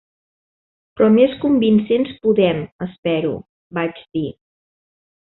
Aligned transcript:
"Però 0.99 1.09
més 1.17 1.35
convincents 1.43 2.15
podem, 2.23 2.63
espero", 2.89 3.35
vaig 3.81 4.01
dir. 4.19 4.25